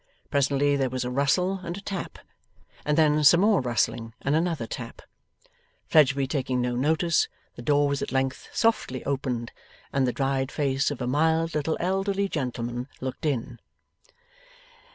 Presently 0.31 0.75
there 0.75 0.89
was 0.89 1.05
a 1.05 1.11
rustle 1.11 1.59
and 1.63 1.77
a 1.77 1.81
tap, 1.81 2.17
and 2.85 2.97
then 2.97 3.23
some 3.23 3.41
more 3.41 3.61
rustling 3.61 4.15
and 4.23 4.33
another 4.35 4.65
tap. 4.65 5.03
Fledgeby 5.85 6.25
taking 6.25 6.59
no 6.59 6.75
notice, 6.75 7.27
the 7.55 7.61
door 7.61 7.87
was 7.87 8.01
at 8.01 8.11
length 8.11 8.49
softly 8.51 9.05
opened, 9.05 9.51
and 9.93 10.07
the 10.07 10.11
dried 10.11 10.51
face 10.51 10.89
of 10.89 11.03
a 11.03 11.07
mild 11.07 11.53
little 11.53 11.77
elderly 11.79 12.27
gentleman 12.27 12.87
looked 12.99 13.27
in. 13.27 13.59